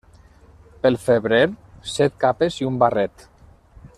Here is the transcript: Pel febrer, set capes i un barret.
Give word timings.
Pel 0.85 0.97
febrer, 1.03 1.43
set 1.97 2.17
capes 2.25 2.59
i 2.65 2.69
un 2.73 2.83
barret. 2.85 3.29